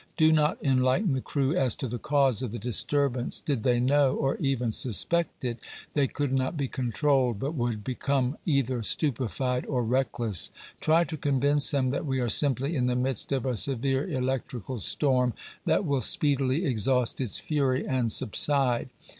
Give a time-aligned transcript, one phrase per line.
[0.17, 4.15] Do not enlighten the crew as to the cause of the disturbance; did they know,
[4.15, 5.59] or even suspect it,
[5.93, 10.49] they could not be controlled, but would become either stupefied or reckless.
[10.79, 14.79] Try to convince them that we are simply in the midst of a severe electrical
[14.79, 15.35] storm
[15.65, 18.89] that will speedily exhaust its fury and subside.